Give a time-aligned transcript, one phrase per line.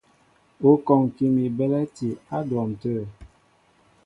[0.69, 2.99] Ú kɔŋki mi belɛ̂ti á dwɔn tə̂.